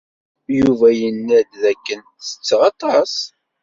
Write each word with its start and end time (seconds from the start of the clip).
Yuba 0.57 0.87
yenna-d 0.99 1.49
dakken 1.63 2.01
setteɣ 2.25 2.61
aṭas. 2.71 3.13